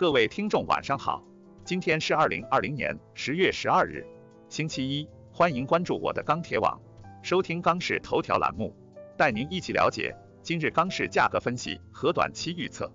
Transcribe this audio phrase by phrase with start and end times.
[0.00, 1.22] 各位听众晚上好，
[1.62, 4.02] 今天是二零二零年十月十二日，
[4.48, 6.80] 星期一，欢迎关注我的钢铁网，
[7.22, 8.74] 收听钢市头条栏目，
[9.18, 12.90] 带您一起了解今日钢市价格分析和短期预测。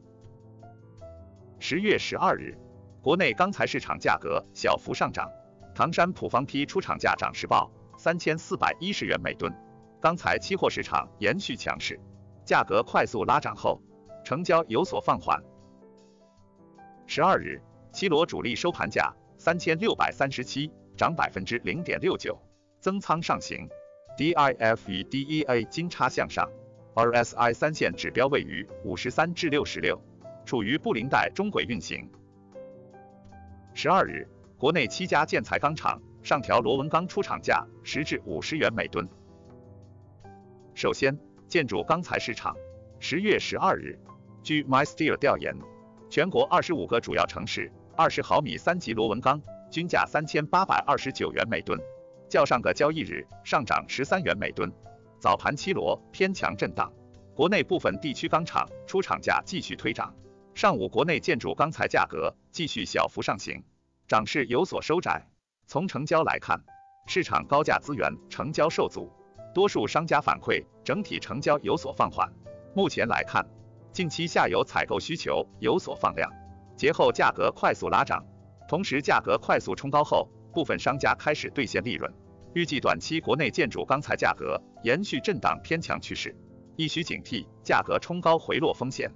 [1.60, 2.58] 十月十二日，
[3.04, 5.30] 国内钢材市场价格小幅上涨，
[5.76, 9.54] 唐山普方坯出厂价涨势报三千四百一十元每吨，
[10.02, 12.00] 钢材期货市场延续强势，
[12.44, 13.80] 价格快速拉涨后，
[14.24, 15.40] 成交有所放缓。
[17.16, 17.62] 十二日，
[17.94, 22.38] 七罗主力收盘价三千六百三十七，涨百分之零点六九，
[22.82, 23.70] 增仓上行。
[24.18, 26.46] DIF 与 DEA 金叉向上
[26.94, 29.98] ，RSI 三线指标位于五十三至六十六，
[30.46, 32.12] 处于布林带中轨运行。
[33.74, 34.28] 十二日，
[34.58, 39.08] 国内七家建材钢厂上调螺纹钢出厂价十至五十元每吨。
[40.74, 42.58] 首先，建筑钢材市场，
[43.00, 43.98] 十月十二日，
[44.44, 45.56] 据 MySteel 调研。
[46.16, 49.38] 全国二十五个主要城市二十毫米三级螺纹钢
[49.70, 51.78] 均价三千八百二十九元每吨，
[52.30, 54.72] 较上个交易日上涨十三元每吨。
[55.20, 56.90] 早盘七螺偏强震荡，
[57.36, 60.16] 国内部分地区钢厂出厂价继续推涨。
[60.54, 63.62] 上午国内建筑钢材价格继续小幅上行，
[64.08, 65.22] 涨势有所收窄。
[65.68, 66.58] 从成交来看，
[67.08, 69.12] 市场高价资源成交受阻，
[69.54, 72.32] 多数商家反馈整体成交有所放缓。
[72.74, 73.46] 目前来看。
[73.96, 76.30] 近期下游采购需求有所放量，
[76.76, 78.26] 节后价格快速拉涨，
[78.68, 82.14] 同时价格快速冲高后，部分商家开始兑现利润。
[82.54, 86.36] 预计短期国内建筑钢材价格延续震荡偏强趋势，
[86.76, 89.10] 亦需警惕价格冲高回落风险。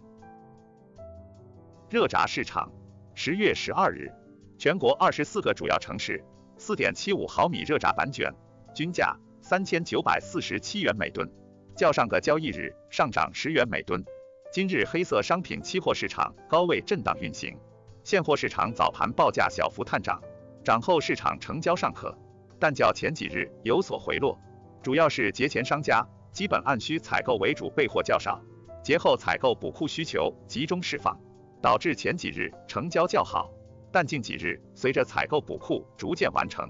[1.89, 2.71] 热轧市场，
[3.13, 4.09] 十月十二日，
[4.57, 6.23] 全国二十四个主要城市
[6.55, 8.33] 四点七五毫米热轧板卷
[8.73, 11.29] 均价三千九百四十七元每吨，
[11.75, 14.05] 较上个交易日上涨十元每吨。
[14.51, 17.55] 今日黑色商品期货市场高位震荡运行，
[18.03, 20.19] 现货市场早盘报价小幅探涨，
[20.63, 22.17] 涨后市场成交尚可，
[22.59, 24.35] 但较前几日有所回落，
[24.81, 28.41] 主要是节前商家基本按需采购为主，备货较少，
[28.81, 31.15] 节后采购补库需求集中释放，
[31.61, 33.51] 导致前几日成交较好，
[33.91, 36.67] 但近几日随着采购补库逐渐完成，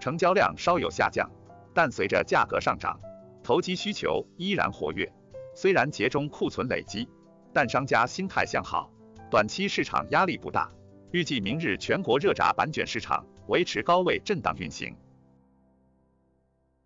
[0.00, 1.30] 成交量稍有下降，
[1.72, 2.98] 但随着价格上涨，
[3.44, 5.08] 投机需求依然活跃，
[5.54, 7.08] 虽然节中库存累积。
[7.52, 8.90] 但商家心态向好，
[9.30, 10.70] 短期市场压力不大，
[11.10, 14.96] 预计明日全国热轧板卷市场维持高位震荡运行。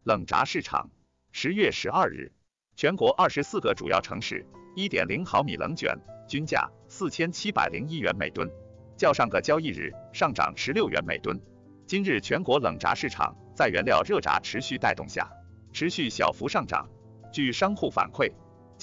[0.03, 0.91] 冷轧市场，
[1.33, 2.33] 十月十二日，
[2.77, 8.51] 全国二十四个主要城市一点零毫米冷卷均价四千七百零一元每吨，
[8.97, 11.41] 较上个交易日上涨十六元每吨。
[11.87, 15.31] 今日全国冷轧市场在原料热轧持续带动下，
[15.73, 16.89] 持续小幅上涨。
[17.31, 18.33] 据商户反馈。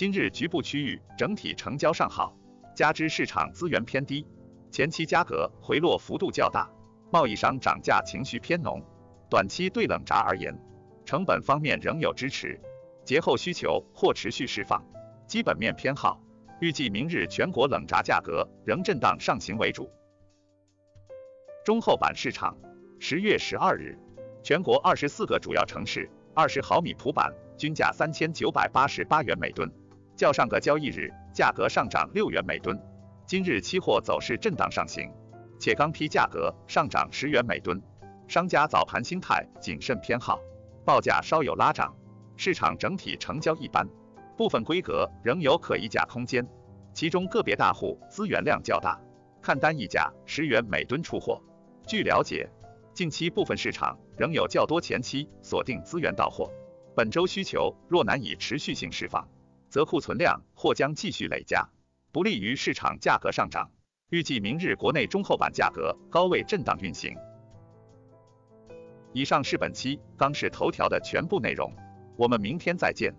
[0.01, 2.35] 今日局部区域整体成交尚好，
[2.75, 4.25] 加之市场资源偏低，
[4.71, 6.67] 前期价格回落幅度较大，
[7.11, 8.83] 贸易商涨价情绪偏浓。
[9.29, 10.59] 短期对冷轧而言，
[11.05, 12.59] 成本方面仍有支持，
[13.05, 14.83] 节后需求或持续释放，
[15.27, 16.19] 基本面偏好。
[16.61, 19.87] 预计明日全国冷轧价格仍震荡上行为主。
[21.63, 22.57] 中厚板市场，
[22.99, 23.99] 十月十二日，
[24.41, 29.71] 全国二十四个主要城市二十毫米普板均价三千九百八十八元每吨。
[30.21, 32.79] 较上个交易日价格上涨六元每吨，
[33.25, 35.11] 今日期货走势震荡上行，
[35.59, 37.81] 且钢坯价格上涨十元每吨，
[38.27, 40.39] 商家早盘心态谨慎偏好，
[40.85, 41.91] 报价稍有拉涨，
[42.37, 43.83] 市场整体成交一般，
[44.37, 46.47] 部分规格仍有可议价空间，
[46.93, 49.01] 其中个别大户资源量较大，
[49.41, 51.41] 看单议价十元每吨出货。
[51.87, 52.47] 据了解，
[52.93, 56.47] 近期部分市场仍有较多前期锁定资源到货，
[56.95, 59.27] 本周需求若难以持续性释放。
[59.71, 61.67] 则库存量或将继续累加，
[62.11, 63.71] 不利于市场价格上涨。
[64.09, 67.15] 预计明日国内中厚板价格高位震荡运行。
[69.13, 71.73] 以上是本期钢市头条的全部内容，
[72.17, 73.15] 我们明天再见。